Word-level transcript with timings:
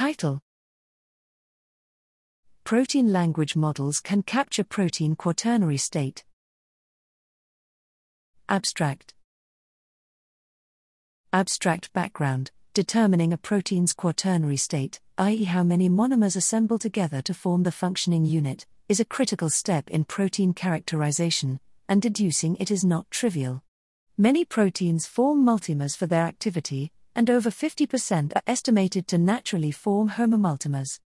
Title 0.00 0.40
Protein 2.64 3.12
language 3.12 3.54
models 3.54 4.00
can 4.00 4.22
capture 4.22 4.64
protein 4.64 5.14
quaternary 5.14 5.76
state. 5.76 6.24
Abstract 8.48 9.12
Abstract 11.34 11.92
background 11.92 12.50
determining 12.72 13.34
a 13.34 13.36
protein's 13.36 13.92
quaternary 13.92 14.56
state, 14.56 15.00
i.e., 15.18 15.44
how 15.44 15.62
many 15.62 15.90
monomers 15.90 16.34
assemble 16.34 16.78
together 16.78 17.20
to 17.20 17.34
form 17.34 17.62
the 17.64 17.70
functioning 17.70 18.24
unit, 18.24 18.64
is 18.88 19.00
a 19.00 19.04
critical 19.04 19.50
step 19.50 19.90
in 19.90 20.04
protein 20.06 20.54
characterization, 20.54 21.60
and 21.90 22.00
deducing 22.00 22.56
it 22.56 22.70
is 22.70 22.86
not 22.86 23.10
trivial. 23.10 23.62
Many 24.16 24.46
proteins 24.46 25.06
form 25.06 25.44
multimers 25.44 25.94
for 25.94 26.06
their 26.06 26.24
activity, 26.24 26.90
and 27.14 27.30
over 27.30 27.50
50% 27.50 28.32
are 28.34 28.42
estimated 28.46 29.06
to 29.08 29.18
naturally 29.18 29.70
form 29.70 30.10
homomultimers. 30.10 31.00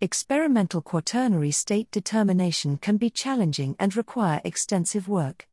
Experimental 0.00 0.80
quaternary 0.80 1.50
state 1.50 1.90
determination 1.90 2.76
can 2.76 2.96
be 2.96 3.10
challenging 3.10 3.74
and 3.78 3.96
require 3.96 4.40
extensive 4.44 5.08
work. 5.08 5.48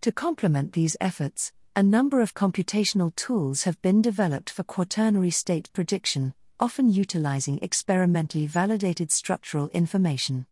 To 0.00 0.10
complement 0.10 0.72
these 0.72 0.96
efforts, 1.00 1.52
a 1.76 1.82
number 1.82 2.20
of 2.20 2.34
computational 2.34 3.14
tools 3.14 3.64
have 3.64 3.80
been 3.82 4.02
developed 4.02 4.50
for 4.50 4.62
quaternary 4.62 5.30
state 5.30 5.70
prediction, 5.72 6.34
often 6.58 6.90
utilizing 6.90 7.58
experimentally 7.62 8.46
validated 8.46 9.12
structural 9.12 9.68
information. 9.68 10.46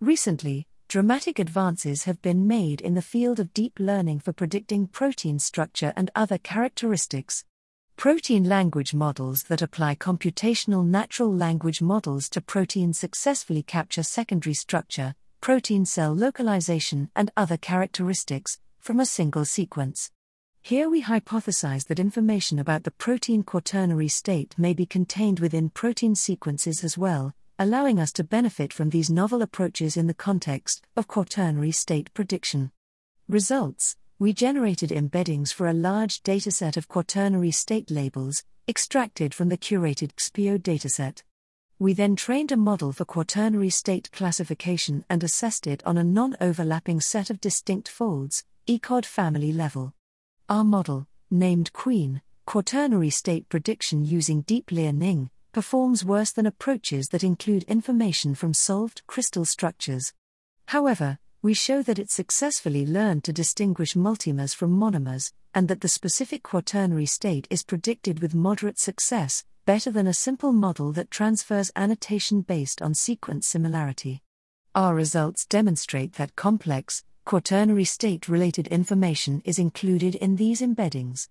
Recently, 0.00 0.66
dramatic 0.88 1.38
advances 1.38 2.04
have 2.04 2.20
been 2.20 2.46
made 2.46 2.80
in 2.80 2.94
the 2.94 3.02
field 3.02 3.38
of 3.38 3.54
deep 3.54 3.78
learning 3.78 4.20
for 4.20 4.32
predicting 4.32 4.86
protein 4.86 5.38
structure 5.38 5.92
and 5.96 6.10
other 6.14 6.38
characteristics. 6.38 7.44
Protein 7.98 8.44
language 8.44 8.94
models 8.94 9.42
that 9.48 9.60
apply 9.60 9.96
computational 9.96 10.86
natural 10.86 11.34
language 11.34 11.82
models 11.82 12.28
to 12.28 12.40
proteins 12.40 12.96
successfully 12.96 13.60
capture 13.60 14.04
secondary 14.04 14.54
structure, 14.54 15.16
protein 15.40 15.84
cell 15.84 16.14
localization, 16.14 17.10
and 17.16 17.32
other 17.36 17.56
characteristics 17.56 18.60
from 18.78 19.00
a 19.00 19.04
single 19.04 19.44
sequence. 19.44 20.12
Here 20.62 20.88
we 20.88 21.02
hypothesize 21.02 21.88
that 21.88 21.98
information 21.98 22.60
about 22.60 22.84
the 22.84 22.92
protein 22.92 23.42
quaternary 23.42 24.06
state 24.06 24.54
may 24.56 24.74
be 24.74 24.86
contained 24.86 25.40
within 25.40 25.68
protein 25.68 26.14
sequences 26.14 26.84
as 26.84 26.96
well, 26.96 27.34
allowing 27.58 27.98
us 27.98 28.12
to 28.12 28.22
benefit 28.22 28.72
from 28.72 28.90
these 28.90 29.10
novel 29.10 29.42
approaches 29.42 29.96
in 29.96 30.06
the 30.06 30.14
context 30.14 30.86
of 30.96 31.08
quaternary 31.08 31.72
state 31.72 32.14
prediction. 32.14 32.70
Results 33.28 33.96
We 34.20 34.32
generated 34.32 34.90
embeddings 34.90 35.54
for 35.54 35.68
a 35.68 35.72
large 35.72 36.24
dataset 36.24 36.76
of 36.76 36.88
quaternary 36.88 37.52
state 37.52 37.88
labels, 37.88 38.42
extracted 38.66 39.32
from 39.32 39.48
the 39.48 39.56
curated 39.56 40.10
QSbio 40.16 40.58
dataset. 40.58 41.22
We 41.78 41.92
then 41.92 42.16
trained 42.16 42.50
a 42.50 42.56
model 42.56 42.92
for 42.92 43.04
quaternary 43.04 43.70
state 43.70 44.10
classification 44.10 45.04
and 45.08 45.22
assessed 45.22 45.68
it 45.68 45.86
on 45.86 45.96
a 45.96 46.02
non 46.02 46.36
overlapping 46.40 47.00
set 47.00 47.30
of 47.30 47.40
distinct 47.40 47.88
folds, 47.88 48.42
ECOD 48.66 49.06
family 49.06 49.52
level. 49.52 49.94
Our 50.48 50.64
model, 50.64 51.06
named 51.30 51.72
Queen, 51.72 52.20
quaternary 52.44 53.10
state 53.10 53.48
prediction 53.48 54.04
using 54.04 54.40
deep 54.40 54.72
learning, 54.72 55.30
performs 55.52 56.04
worse 56.04 56.32
than 56.32 56.46
approaches 56.46 57.10
that 57.10 57.22
include 57.22 57.62
information 57.68 58.34
from 58.34 58.52
solved 58.52 59.06
crystal 59.06 59.44
structures. 59.44 60.12
However, 60.66 61.20
we 61.40 61.54
show 61.54 61.82
that 61.82 61.98
it 61.98 62.10
successfully 62.10 62.84
learned 62.84 63.22
to 63.24 63.32
distinguish 63.32 63.94
multimers 63.94 64.54
from 64.54 64.78
monomers, 64.78 65.32
and 65.54 65.68
that 65.68 65.80
the 65.80 65.88
specific 65.88 66.42
quaternary 66.42 67.06
state 67.06 67.46
is 67.50 67.62
predicted 67.62 68.20
with 68.20 68.34
moderate 68.34 68.78
success, 68.78 69.44
better 69.64 69.90
than 69.90 70.06
a 70.06 70.14
simple 70.14 70.52
model 70.52 70.92
that 70.92 71.10
transfers 71.10 71.70
annotation 71.76 72.40
based 72.40 72.82
on 72.82 72.94
sequence 72.94 73.46
similarity. 73.46 74.22
Our 74.74 74.94
results 74.94 75.46
demonstrate 75.46 76.14
that 76.14 76.36
complex, 76.36 77.04
quaternary 77.24 77.84
state 77.84 78.28
related 78.28 78.66
information 78.68 79.42
is 79.44 79.58
included 79.58 80.14
in 80.16 80.36
these 80.36 80.60
embeddings. 80.60 81.28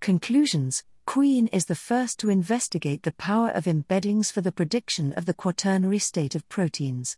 Conclusions 0.00 0.84
Queen 1.06 1.46
is 1.46 1.64
the 1.64 1.74
first 1.74 2.20
to 2.20 2.28
investigate 2.28 3.02
the 3.02 3.12
power 3.12 3.48
of 3.48 3.64
embeddings 3.64 4.30
for 4.30 4.42
the 4.42 4.52
prediction 4.52 5.14
of 5.14 5.24
the 5.24 5.32
quaternary 5.32 5.98
state 5.98 6.34
of 6.34 6.46
proteins. 6.50 7.16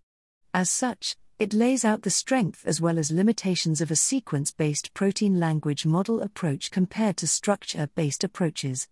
As 0.55 0.71
such, 0.71 1.17
it 1.41 1.55
lays 1.55 1.87
out 1.87 2.03
the 2.03 2.11
strength 2.11 2.67
as 2.67 2.83
well 2.83 2.99
as 2.99 3.11
limitations 3.11 3.81
of 3.81 3.91
a 3.91 3.97
sequence 3.97 4.51
based 4.51 4.93
protein 4.93 5.41
language 5.41 5.87
model 5.87 6.21
approach 6.21 6.71
compared 6.71 7.17
to 7.17 7.27
structure 7.27 7.89
based 7.95 8.23
approaches. 8.23 8.89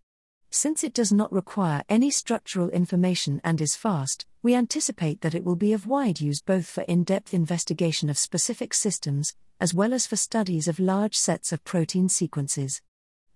Since 0.49 0.83
it 0.83 0.95
does 0.95 1.13
not 1.13 1.31
require 1.31 1.85
any 1.91 2.11
structural 2.11 2.71
information 2.71 3.43
and 3.45 3.61
is 3.61 3.77
fast, 3.77 4.25
we 4.43 4.55
anticipate 4.55 5.21
that 5.21 5.35
it 5.35 5.45
will 5.45 5.57
be 5.57 5.75
of 5.75 5.87
wide 5.87 6.23
use 6.23 6.41
both 6.41 6.65
for 6.65 6.81
in 6.85 7.05
depth 7.05 7.35
investigation 7.35 8.09
of 8.09 8.17
specific 8.17 8.73
systems, 8.73 9.35
as 9.61 9.75
well 9.75 9.93
as 9.93 10.07
for 10.07 10.17
studies 10.17 10.69
of 10.69 10.81
large 10.81 11.19
sets 11.19 11.53
of 11.53 11.63
protein 11.65 12.09
sequences. 12.09 12.81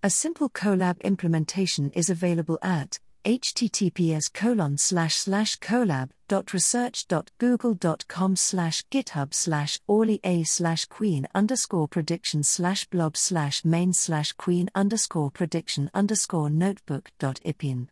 A 0.01 0.09
simple 0.09 0.49
Colab 0.49 0.99
implementation 1.03 1.91
is 1.91 2.09
available 2.09 2.57
at 2.63 2.99
https 3.25 4.31
colon 4.33 4.77
slash 4.77 5.15
slash 5.15 5.57
colab.research.google.com 5.59 8.35
slash 8.35 8.83
github 8.91 9.33
slash 9.33 9.79
orly 9.87 10.19
a 10.23 10.43
slash 10.43 10.85
queen 10.85 11.25
underscore 11.33 11.87
prediction 11.87 12.43
slash 12.43 12.85
blob 12.87 13.15
slash 13.15 13.63
main 13.63 13.93
slash 13.93 14.33
queen 14.33 14.69
underscore 14.75 15.31
prediction 15.31 15.89
underscore 15.93 16.49
notebook 16.49 17.11
dot 17.17 17.39
ipin 17.45 17.87